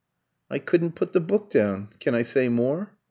"I 0.49 0.57
couldn't 0.57 0.95
put 0.95 1.13
the 1.13 1.19
book 1.19 1.51
down. 1.51 1.89
Can 1.99 2.15
I 2.15 2.23
say 2.23 2.49
more?" 2.49 2.91